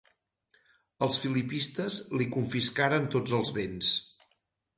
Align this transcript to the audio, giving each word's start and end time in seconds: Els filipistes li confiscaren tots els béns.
Els 1.07 1.19
filipistes 1.25 1.99
li 2.17 2.27
confiscaren 2.37 3.07
tots 3.19 3.37
els 3.43 3.53
béns. 3.61 3.93